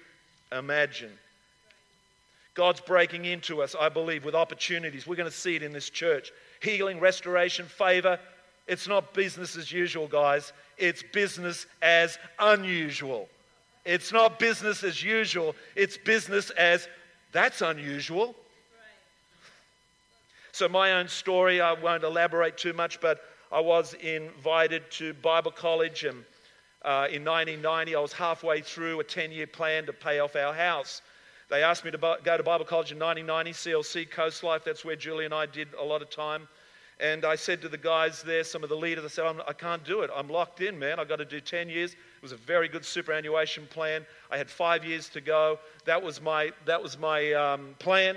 [0.52, 1.12] imagine.
[2.54, 5.06] God's breaking into us, I believe, with opportunities.
[5.06, 8.18] We're going to see it in this church healing, restoration, favor.
[8.66, 10.52] It's not business as usual, guys.
[10.78, 13.28] It's business as unusual.
[13.84, 15.54] It's not business as usual.
[15.76, 16.88] It's business as
[17.32, 18.34] that's unusual.
[20.52, 23.20] So, my own story, I won't elaborate too much, but
[23.52, 26.24] I was invited to Bible college and,
[26.82, 27.94] uh, in 1990.
[27.94, 31.00] I was halfway through a 10 year plan to pay off our house.
[31.48, 34.64] They asked me to go to Bible college in 1990, CLC Coast Life.
[34.64, 36.48] That's where Julie and I did a lot of time.
[36.98, 39.84] And I said to the guys there, some of the leaders, I said, I can't
[39.84, 40.10] do it.
[40.14, 40.98] I'm locked in, man.
[40.98, 41.92] I've got to do 10 years.
[41.92, 44.04] It was a very good superannuation plan.
[44.30, 45.60] I had five years to go.
[45.84, 48.16] That was my, that was my um, plan.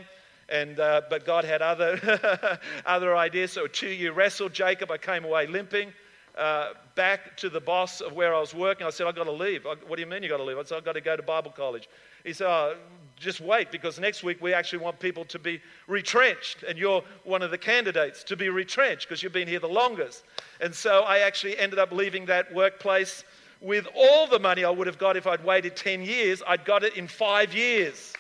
[0.49, 3.51] And, uh, but God had other, other ideas.
[3.51, 5.93] So two year wrestle, Jacob, I came away limping.
[6.38, 8.88] Uh, back to the boss of where I was working.
[8.88, 9.65] I said, I've got to leave.
[9.65, 10.57] I, what do you mean You've got to leave?
[10.57, 11.89] I said, I've got to go to Bible college.
[12.23, 12.75] He said, oh,
[13.17, 16.63] just wait because next week we actually want people to be retrenched.
[16.63, 20.23] And you're one of the candidates to be retrenched because you've been here the longest.
[20.62, 23.25] And so I actually ended up leaving that workplace
[23.62, 26.41] with all the money I would have got if I'd waited 10 years.
[26.47, 28.13] I'd got it in five years.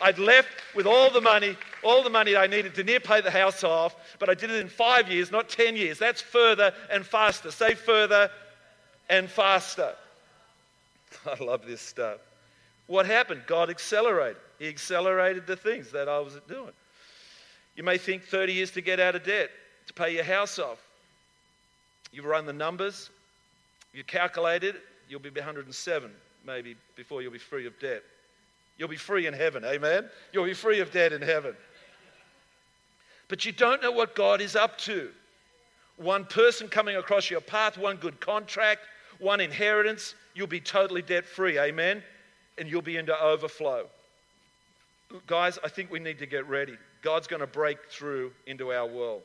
[0.00, 3.30] I'd left with all the money, all the money I needed to near pay the
[3.30, 5.98] house off, but I did it in five years, not 10 years.
[5.98, 7.50] That's further and faster.
[7.50, 8.30] Say further
[9.08, 9.94] and faster.
[11.26, 12.18] I love this stuff.
[12.86, 13.42] What happened?
[13.46, 14.36] God accelerated.
[14.58, 16.72] He accelerated the things that I was doing.
[17.76, 19.50] You may think 30 years to get out of debt,
[19.86, 20.78] to pay your house off.
[22.12, 23.10] You've run the numbers,
[23.92, 24.76] you calculated,
[25.08, 26.10] you'll be 107
[26.46, 28.02] maybe before you'll be free of debt.
[28.76, 30.08] You'll be free in heaven, amen?
[30.32, 31.54] You'll be free of debt in heaven.
[33.28, 35.10] But you don't know what God is up to.
[35.96, 38.80] One person coming across your path, one good contract,
[39.18, 42.02] one inheritance, you'll be totally debt free, amen?
[42.58, 43.86] And you'll be into overflow.
[45.26, 46.76] Guys, I think we need to get ready.
[47.02, 49.22] God's going to break through into our world.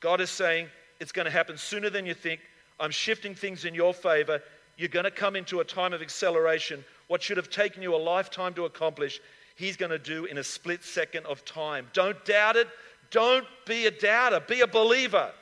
[0.00, 2.40] God is saying it's going to happen sooner than you think.
[2.80, 4.42] I'm shifting things in your favor.
[4.76, 7.96] You're going to come into a time of acceleration what should have taken you a
[7.96, 9.20] lifetime to accomplish,
[9.56, 11.88] He's going to do in a split second of time.
[11.92, 12.68] Don't doubt it.
[13.10, 14.40] Don't be a doubter.
[14.40, 15.32] Be a believer.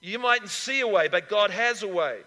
[0.00, 2.18] You mightn't see a way, but God has a way.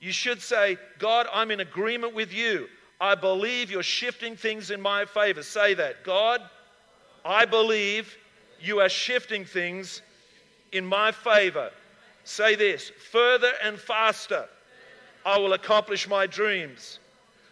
[0.00, 2.66] You should say, God, I'm in agreement with you.
[3.00, 5.42] I believe you're shifting things in my favor.
[5.42, 6.04] Say that.
[6.04, 6.40] God,
[7.24, 8.16] I believe
[8.60, 10.02] you are shifting things
[10.72, 11.70] in my favor.
[12.24, 14.46] Say this further and faster.
[15.24, 16.98] I will accomplish my dreams.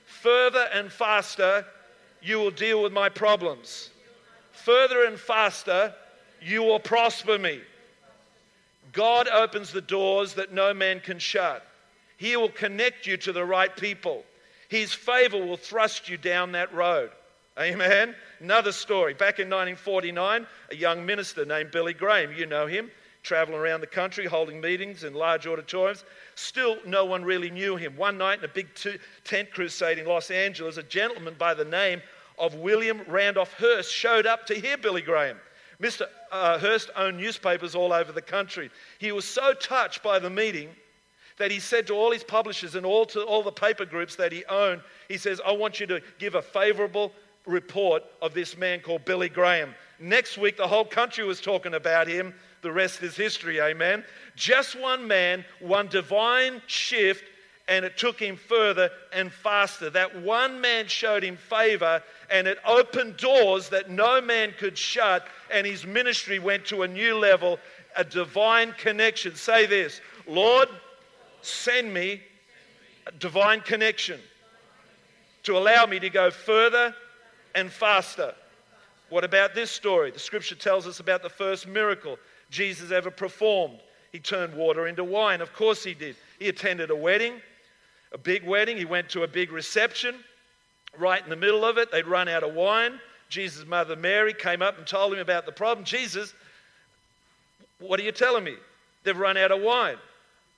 [0.07, 1.65] Further and faster,
[2.23, 3.91] you will deal with my problems.
[4.65, 5.95] Further and faster,
[6.41, 7.61] you will prosper me.
[8.93, 11.65] God opens the doors that no man can shut.
[12.17, 14.25] He will connect you to the right people.
[14.69, 17.11] His favor will thrust you down that road.
[17.59, 18.15] Amen.
[18.41, 19.15] Another story.
[19.15, 22.91] Back in 1949, a young minister named Billy Graham, you know him,
[23.23, 26.05] traveling around the country holding meetings in large auditoriums.
[26.35, 27.97] Still, no one really knew him.
[27.97, 28.69] One night in a big
[29.25, 32.01] tent crusade in Los Angeles, a gentleman by the name
[32.39, 35.39] of William Randolph Hearst showed up to hear Billy Graham.
[35.81, 36.03] Mr.
[36.33, 38.71] Uh, Hearst owned newspapers all over the country.
[38.99, 40.71] He was so touched by the meeting
[41.39, 44.33] that he said to all his publishers and all to all the paper groups that
[44.33, 47.13] he owned, he says, I want you to give a favorable
[47.47, 49.75] report of this man called Billy Graham.
[50.01, 52.35] Next week, the whole country was talking about him.
[52.63, 54.05] The rest is history, amen.
[54.35, 57.25] Just one man, one divine shift,
[57.69, 59.91] and it took him further and faster.
[59.91, 65.27] That one man showed him favor, and it opened doors that no man could shut,
[65.51, 67.59] and his ministry went to a new level,
[67.97, 69.35] a divine connection.
[69.35, 70.69] Say this Lord,
[71.43, 72.23] send me
[73.07, 74.21] a divine connection
[75.45, 76.95] to allow me to go further
[77.55, 78.35] and faster.
[79.09, 80.11] What about this story?
[80.11, 82.19] The scripture tells us about the first miracle
[82.51, 83.81] Jesus ever performed.
[84.13, 85.41] He turned water into wine.
[85.41, 86.17] Of course, he did.
[86.39, 87.41] He attended a wedding,
[88.13, 88.77] a big wedding.
[88.77, 90.17] He went to a big reception.
[90.97, 92.99] Right in the middle of it, they'd run out of wine.
[93.29, 95.85] Jesus' mother Mary came up and told him about the problem.
[95.85, 96.33] Jesus,
[97.79, 98.57] what are you telling me?
[99.05, 99.97] They've run out of wine.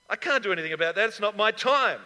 [0.09, 1.07] I can't do anything about that.
[1.09, 1.99] It's not my time.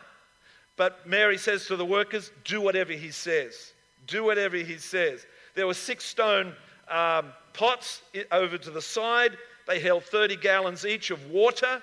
[0.78, 3.74] But Mary says to the workers, Do whatever he says.
[4.08, 5.26] Do whatever he says.
[5.56, 6.54] There were six stone
[6.90, 9.38] um, pots over to the side.
[9.68, 11.82] They held 30 gallons each of water.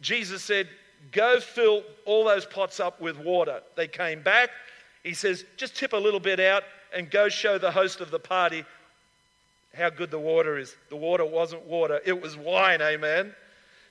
[0.00, 0.68] Jesus said,
[1.10, 3.60] Go fill all those pots up with water.
[3.76, 4.50] They came back.
[5.02, 6.62] He says, Just tip a little bit out
[6.94, 8.64] and go show the host of the party
[9.74, 10.76] how good the water is.
[10.90, 13.34] The water wasn't water, it was wine, amen.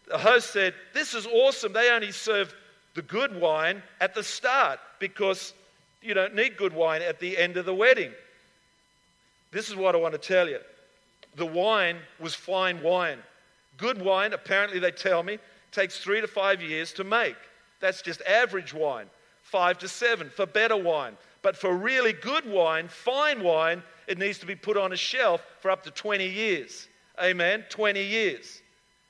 [0.07, 1.73] The host said, This is awesome.
[1.73, 2.53] They only serve
[2.93, 5.53] the good wine at the start because
[6.01, 8.11] you don't need good wine at the end of the wedding.
[9.51, 10.59] This is what I want to tell you.
[11.35, 13.19] The wine was fine wine.
[13.77, 15.39] Good wine, apparently, they tell me,
[15.71, 17.35] takes three to five years to make.
[17.79, 19.07] That's just average wine.
[19.41, 21.17] Five to seven for better wine.
[21.41, 25.43] But for really good wine, fine wine, it needs to be put on a shelf
[25.59, 26.87] for up to 20 years.
[27.21, 27.65] Amen?
[27.69, 28.61] 20 years.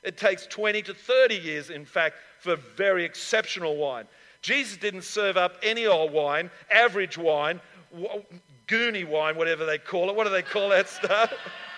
[0.04, 4.06] It takes 20 to 30 years, in fact, for very exceptional wine.
[4.42, 7.62] Jesus didn't serve up any old wine, average wine,
[8.68, 10.16] goony wine, whatever they call it.
[10.16, 11.32] What do they call that stuff?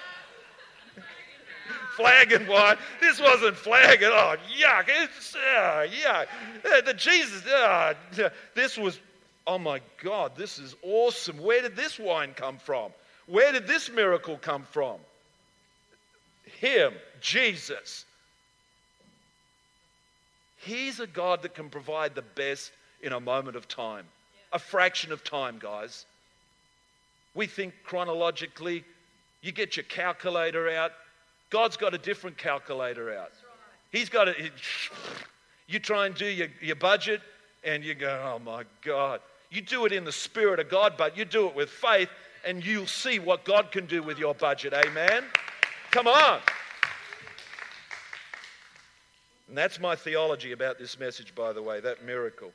[1.96, 2.78] flagon wine.
[3.00, 4.10] This wasn't flagging.
[4.12, 4.86] Oh, yuck.
[4.88, 6.28] It's, uh, yuck.
[6.66, 7.94] Uh, the Jesus, uh,
[8.56, 9.00] this was,
[9.48, 11.38] oh my God, this is awesome.
[11.38, 12.92] Where did this wine come from?
[13.28, 14.98] Where did this miracle come from?
[16.60, 18.06] Him, Jesus.
[20.58, 24.06] He's a God that can provide the best in a moment of time,
[24.54, 26.06] a fraction of time, guys.
[27.36, 28.86] We think chronologically,
[29.42, 30.92] you get your calculator out.
[31.54, 33.32] God's got a different calculator out.
[33.92, 34.34] He's got a.
[35.68, 37.22] You try and do your, your budget,
[37.64, 39.20] and you go, oh my God.
[39.52, 42.10] You do it in the spirit of God, but you do it with faith,
[42.44, 44.74] and you'll see what God can do with your budget.
[44.74, 45.26] Amen?
[45.92, 46.40] Come on.
[49.48, 52.52] And that's my theology about this message, by the way, that miracle.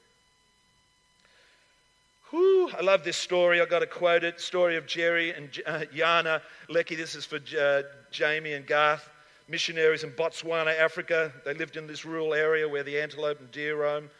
[2.31, 3.61] Whew, I love this story.
[3.61, 4.41] I've got to quote it.
[4.41, 6.97] Story of Jerry and uh, Yana Lackey.
[6.97, 9.09] This is for uh, Jamie and Garth,
[9.49, 11.33] missionaries in Botswana, Africa.
[11.45, 14.11] They lived in this rural area where the antelope and deer roam.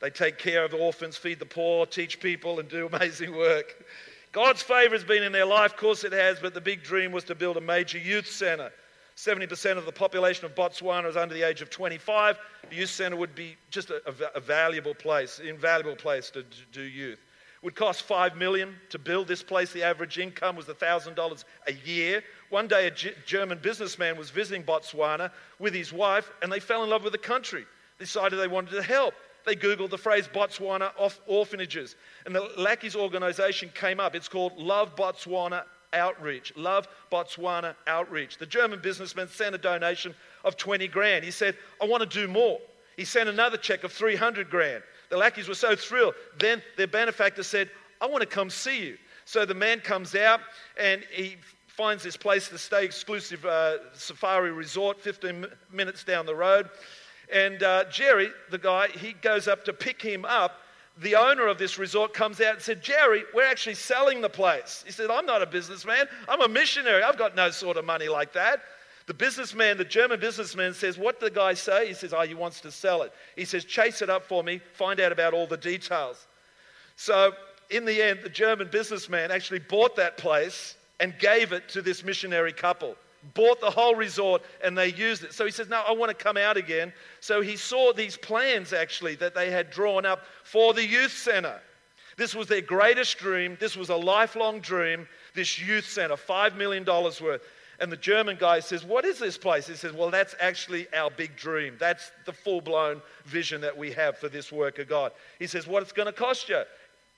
[0.00, 3.84] They take care of orphans, feed the poor, teach people, and do amazing work.
[4.32, 7.12] God's favor has been in their life, of course it has, but the big dream
[7.12, 8.72] was to build a major youth center.
[9.16, 12.38] 70% of the population of Botswana is under the age of 25.
[12.70, 16.58] The youth center would be just a, a, a valuable place, invaluable place to, to
[16.72, 17.18] do youth.
[17.62, 19.72] It would cost five million to build this place.
[19.72, 22.24] The average income was $1,000 a year.
[22.52, 26.84] One day, a G- German businessman was visiting Botswana with his wife, and they fell
[26.84, 27.64] in love with the country.
[27.98, 29.14] Decided they wanted to help.
[29.46, 30.92] They Googled the phrase Botswana
[31.26, 34.14] orphanages, and the Lackey's organization came up.
[34.14, 36.54] It's called Love Botswana Outreach.
[36.54, 38.36] Love Botswana Outreach.
[38.36, 41.24] The German businessman sent a donation of 20 grand.
[41.24, 42.58] He said, I want to do more.
[42.98, 44.82] He sent another check of 300 grand.
[45.08, 46.16] The lackeys were so thrilled.
[46.38, 48.98] Then their benefactor said, I want to come see you.
[49.24, 50.40] So the man comes out
[50.78, 51.36] and he
[51.76, 56.68] finds this place to stay, exclusive uh, safari resort, 15 minutes down the road.
[57.32, 60.60] And uh, Jerry, the guy, he goes up to pick him up
[60.98, 64.84] the owner of this resort comes out and said, Jerry, we're actually selling the place.
[64.84, 66.06] He said, I'm not a businessman.
[66.28, 67.02] I'm a missionary.
[67.02, 68.60] I've got no sort of money like that.
[69.06, 71.88] The businessman, the German businessman says, What did the guy say?
[71.88, 73.12] He says, Oh, he wants to sell it.
[73.36, 76.26] He says, Chase it up for me, find out about all the details.
[76.96, 77.32] So,
[77.70, 82.02] in the end, the German businessman actually bought that place and gave it to this
[82.02, 82.96] missionary couple
[83.34, 85.32] bought the whole resort and they used it.
[85.32, 86.92] So he says, No, I want to come out again.
[87.20, 91.60] So he saw these plans actually that they had drawn up for the youth center.
[92.16, 93.56] This was their greatest dream.
[93.58, 97.42] This was a lifelong dream, this youth center, $5 million worth.
[97.80, 99.66] And the German guy says, What is this place?
[99.66, 101.76] He says, Well, that's actually our big dream.
[101.80, 105.12] That's the full blown vision that we have for this work of God.
[105.38, 106.62] He says, What it's going to cost you?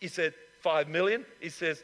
[0.01, 1.27] He said, Five million.
[1.41, 1.83] He says,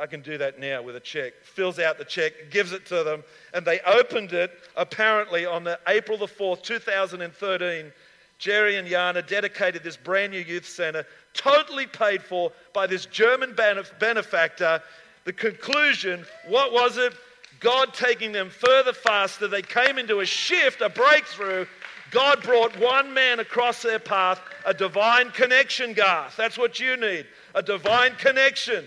[0.00, 1.34] I can do that now with a check.
[1.42, 5.78] Fills out the check, gives it to them, and they opened it apparently on the
[5.86, 7.92] April the 4th, 2013.
[8.38, 13.54] Jerry and Yana dedicated this brand new youth center, totally paid for by this German
[13.54, 14.82] benefactor.
[15.24, 17.14] The conclusion, what was it?
[17.60, 19.46] God taking them further faster.
[19.46, 21.66] They came into a shift, a breakthrough.
[22.10, 26.36] God brought one man across their path, a divine connection, Garth.
[26.36, 28.84] That's what you need a divine connection.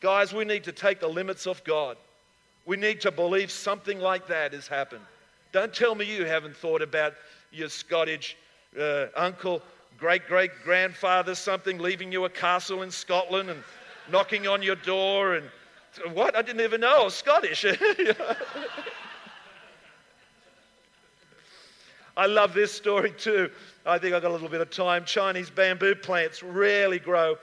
[0.00, 1.96] Guys, we need to take the limits off God.
[2.66, 5.02] We need to believe something like that has happened.
[5.50, 7.14] Don't tell me you haven't thought about
[7.50, 8.36] your Scottish
[8.78, 9.60] uh, uncle,
[9.98, 13.64] great great grandfather, something, leaving you a castle in Scotland and
[14.10, 15.50] knocking on your door and
[16.12, 16.36] what?
[16.36, 17.64] I didn't even know I was Scottish.
[22.16, 23.50] I love this story too.
[23.84, 25.04] I think I've got a little bit of time.
[25.04, 27.36] Chinese bamboo plants rarely grow,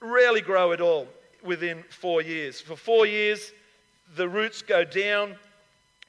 [0.00, 1.06] rarely grow at all
[1.44, 2.60] within four years.
[2.60, 3.52] For four years,
[4.16, 5.36] the roots go down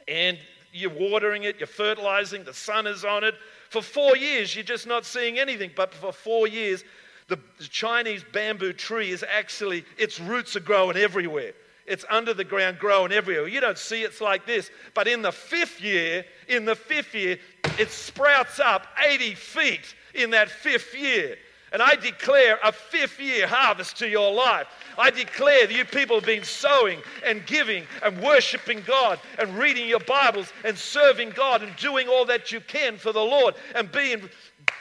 [0.08, 0.38] and
[0.72, 3.36] you're watering it, you're fertilizing, the sun is on it.
[3.70, 5.72] For four years, you're just not seeing anything.
[5.76, 6.84] But for four years,
[7.28, 11.54] the Chinese bamboo tree is actually, its roots are growing everywhere.
[11.86, 13.48] It's under the ground, growing everywhere.
[13.48, 14.72] You don't see it's like this.
[14.94, 17.38] But in the fifth year, in the fifth year,
[17.80, 21.38] it sprouts up 80 feet in that fifth year.
[21.76, 24.66] And I declare a fifth year harvest to your life.
[24.98, 29.86] I declare that you people have been sowing and giving and worshiping God and reading
[29.90, 33.92] your Bibles and serving God and doing all that you can for the Lord and
[33.92, 34.30] being,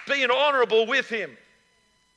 [0.07, 1.37] being honorable with Him,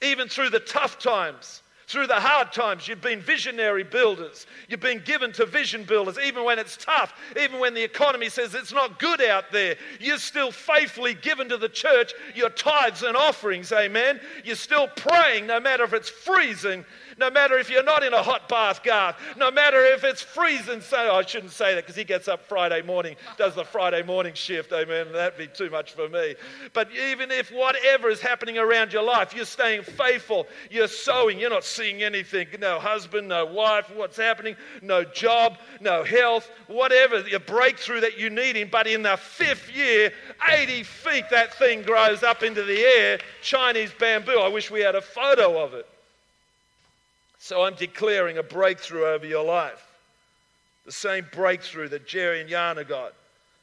[0.04, 1.64] even through the tough times.
[1.88, 4.46] Through the hard times, you've been visionary builders.
[4.68, 8.54] You've been given to vision builders, even when it's tough, even when the economy says
[8.54, 9.78] it's not good out there.
[10.02, 14.20] You're still faithfully given to the church your tithes and offerings, amen.
[14.44, 16.84] You're still praying, no matter if it's freezing
[17.18, 20.82] no matter if you're not in a hot bath, Garth, no matter if it's freezing.
[20.82, 24.04] So, oh, I shouldn't say that because he gets up Friday morning, does the Friday
[24.04, 24.72] morning shift.
[24.72, 25.12] Amen.
[25.12, 26.36] That'd be too much for me.
[26.74, 31.50] But even if whatever is happening around your life, you're staying faithful, you're sowing, you're
[31.50, 32.48] not seeing anything.
[32.60, 38.30] No husband, no wife, what's happening, no job, no health, whatever, your breakthrough that you
[38.30, 38.70] need in.
[38.70, 40.12] But in the fifth year,
[40.48, 44.40] 80 feet, that thing grows up into the air, Chinese bamboo.
[44.40, 45.88] I wish we had a photo of it.
[47.48, 49.82] So I'm declaring a breakthrough over your life.
[50.86, 53.14] The same breakthrough that Jerry and Yana got,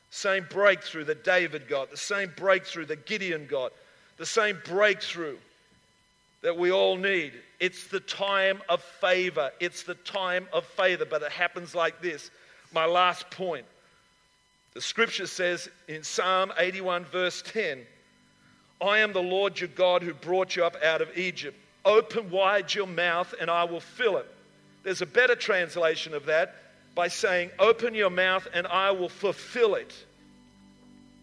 [0.09, 3.75] same breakthrough that David got, the same breakthrough that Gideon got,
[4.17, 5.37] the same breakthrough
[6.41, 7.35] that we all need.
[7.61, 9.51] It's the time of favor.
[9.61, 12.31] It's the time of favor, but it happens like this.
[12.73, 13.67] My last point.
[14.73, 17.81] The scripture says in Psalm 81, verse 10
[18.81, 21.59] I am the Lord your God who brought you up out of Egypt.
[21.85, 24.27] Open wide your mouth and I will fill it.
[24.83, 26.55] There's a better translation of that
[26.95, 29.95] by saying, Open your mouth and I will fulfill it.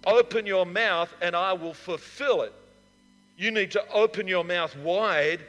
[0.06, 2.54] Open your mouth and I will fulfill it.
[3.38, 5.42] You need to open your mouth wide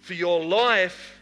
[0.00, 1.18] for your life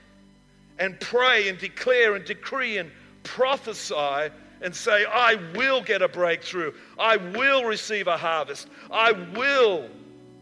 [0.78, 2.90] and pray and declare and decree and
[3.22, 6.72] prophesy and say, I will get a breakthrough.
[6.98, 8.68] I will receive a harvest.
[8.90, 9.88] I will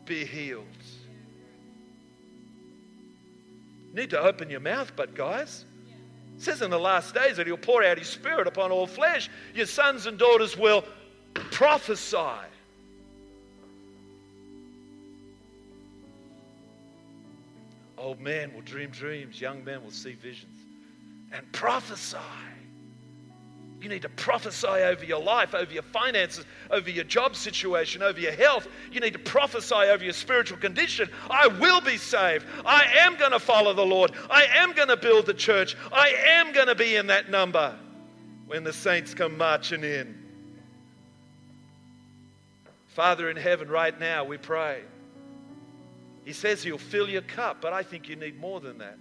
[0.05, 0.66] be healed.
[3.93, 5.64] Need to open your mouth, but guys,
[6.36, 9.28] it says in the last days that he'll pour out his spirit upon all flesh.
[9.55, 10.84] Your sons and daughters will
[11.34, 12.16] prophesy.
[17.99, 20.61] Old men will dream dreams, young men will see visions
[21.32, 22.16] and prophesy.
[23.81, 28.20] You need to prophesy over your life, over your finances, over your job situation, over
[28.20, 28.68] your health.
[28.93, 31.09] You need to prophesy over your spiritual condition.
[31.31, 32.45] I will be saved.
[32.66, 34.12] I am going to follow the Lord.
[34.28, 35.76] I am going to build the church.
[35.91, 37.74] I am going to be in that number
[38.47, 40.14] when the saints come marching in.
[42.89, 44.83] Father in heaven, right now, we pray.
[46.26, 48.99] He says he'll fill your cup, but I think you need more than that.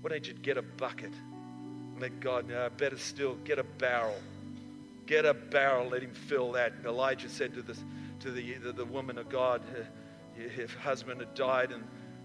[0.00, 1.12] Why don't you get a bucket?
[2.02, 2.68] Let God know.
[2.76, 4.16] Better still, get a barrel.
[5.06, 6.72] Get a barrel, let him fill that.
[6.72, 7.82] And Elijah said to, this,
[8.20, 9.86] to the, the, the woman of God, her,
[10.48, 11.84] her husband had died, and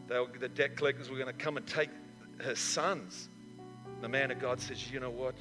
[0.09, 1.89] were, the debt collectors were going to come and take
[2.39, 3.29] her sons.
[4.01, 5.35] The man of God says, You know what?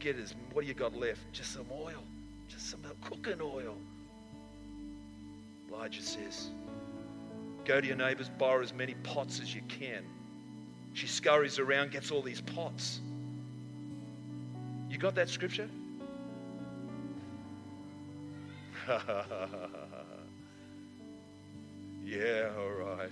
[0.00, 1.20] Get his, what do you got left?
[1.32, 2.02] Just some oil,
[2.48, 3.76] just some cooking oil.
[5.70, 6.50] Elijah says,
[7.64, 10.04] Go to your neighbors, borrow as many pots as you can.
[10.94, 13.00] She scurries around, gets all these pots.
[14.90, 15.68] You got that scripture?
[22.04, 23.10] yeah, all right.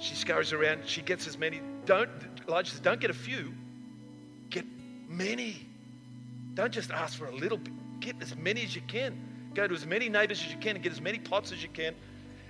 [0.00, 0.82] She scurries around.
[0.86, 1.60] She gets as many.
[1.86, 2.10] Don't,
[2.48, 3.52] Elijah says, don't get a few.
[4.48, 4.64] Get
[5.08, 5.66] many.
[6.54, 7.72] Don't just ask for a little bit.
[8.00, 9.16] Get as many as you can.
[9.54, 11.68] Go to as many neighbors as you can and get as many pots as you
[11.68, 11.94] can.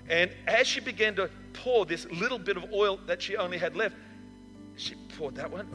[0.09, 3.77] And as she began to pour this little bit of oil that she only had
[3.77, 3.97] left,
[4.77, 5.69] she poured that one.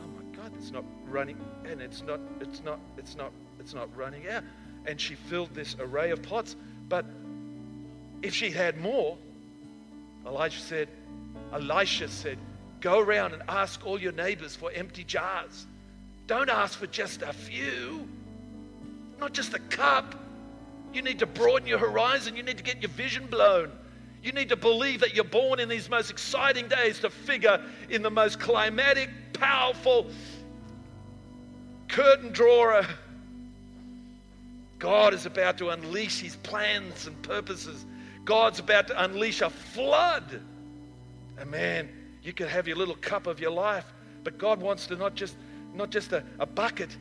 [0.57, 4.43] It's not running and it's not it's not it's not it's not running out.
[4.85, 6.55] And she filled this array of pots.
[6.87, 7.05] But
[8.21, 9.17] if she had more
[10.25, 10.87] elijah said
[11.53, 12.39] elisha said
[12.79, 15.67] go around and ask all your neighbors for empty jars.
[16.27, 18.07] Don't ask for just a few
[19.19, 20.15] not just a cup.
[20.93, 22.35] You need to broaden your horizon.
[22.35, 23.71] You need to get your vision blown.
[24.23, 28.01] You need to believe that you're born in these most exciting days to figure in
[28.01, 30.07] the most climatic, powerful,
[31.95, 32.73] curtain drawer.
[32.73, 32.85] Uh,
[34.79, 37.85] God is about to unleash his plans and purposes.
[38.25, 40.41] God's about to unleash a flood.
[41.39, 41.87] And man,
[42.21, 43.85] you can have your little cup of your life,
[44.25, 45.35] but God wants to not just
[45.73, 46.95] not just a, a bucket,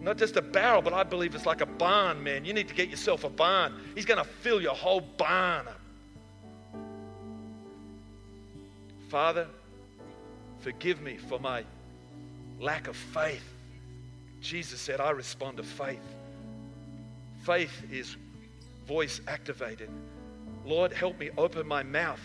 [0.00, 2.44] not just a barrel, but I believe it's like a barn, man.
[2.44, 3.74] You need to get yourself a barn.
[3.94, 5.80] He's going to fill your whole barn up.
[9.08, 9.46] Father,
[10.58, 11.64] forgive me for my
[12.60, 13.44] lack of faith.
[14.40, 16.00] Jesus said, I respond to faith.
[17.42, 18.16] Faith is
[18.86, 19.90] voice activated.
[20.64, 22.20] Lord, help me open my mouth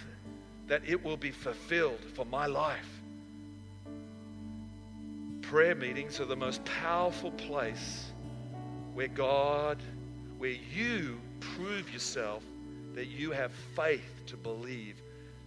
[0.67, 2.89] that it will be fulfilled for my life.
[5.41, 8.11] Prayer meetings are the most powerful place
[8.93, 9.77] where God,
[10.37, 12.43] where you prove yourself
[12.93, 15.01] that you have faith to believe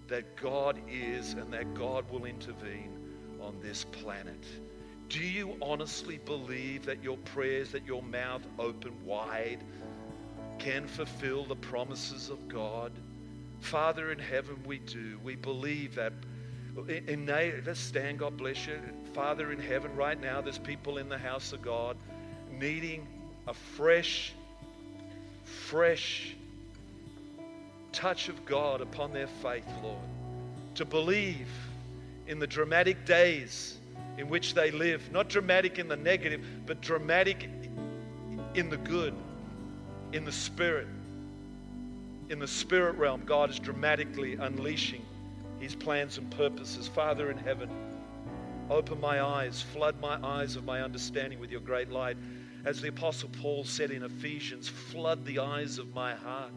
[0.07, 2.93] that God is and that God will intervene
[3.41, 4.45] on this planet.
[5.09, 9.61] Do you honestly believe that your prayers, that your mouth open wide,
[10.59, 12.93] can fulfill the promises of God?
[13.61, 15.19] Father in heaven, we do.
[15.25, 16.13] We believe that.
[16.89, 18.79] In, let's stand, God bless you.
[19.15, 21.97] Father in heaven, right now, there's people in the house of God
[22.53, 23.07] needing
[23.47, 24.35] a fresh,
[25.45, 26.37] fresh
[27.93, 29.99] touch of God upon their faith, Lord.
[30.75, 31.49] To believe
[32.27, 33.78] in the dramatic days
[34.16, 37.49] in which they live, not dramatic in the negative, but dramatic
[38.55, 39.14] in the good,
[40.12, 40.88] in the spirit.
[42.28, 45.05] In the spirit realm, God is dramatically unleashing
[45.61, 46.88] his plans and purposes.
[46.88, 47.70] Father in heaven,
[48.70, 52.16] open my eyes, flood my eyes of my understanding with your great light.
[52.64, 56.53] As the Apostle Paul said in Ephesians, flood the eyes of my heart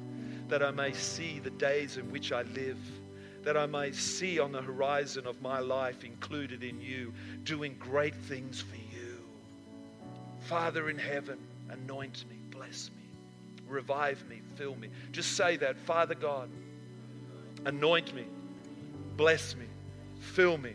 [0.49, 2.77] that I may see the days in which I live,
[3.43, 7.13] that I may see on the horizon of my life included in you,
[7.43, 9.17] doing great things for you.
[10.41, 11.37] Father in heaven,
[11.69, 13.03] anoint me, bless me,
[13.67, 14.89] revive me, fill me.
[15.11, 16.49] Just say that, Father God,
[17.65, 18.25] anoint me,
[19.17, 19.65] bless me,
[20.19, 20.73] fill me,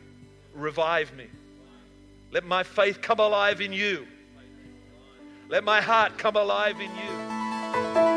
[0.55, 1.27] revive me.
[2.33, 4.07] Let my faith come alive in you.
[5.49, 8.16] Let my heart come alive in you.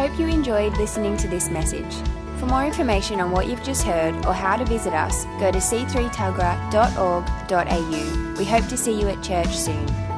[0.00, 1.94] Hope you enjoyed listening to this message.
[2.38, 5.58] For more information on what you've just heard or how to visit us, go to
[5.58, 8.34] c3tuggerah.org.au.
[8.38, 10.09] We hope to see you at church soon.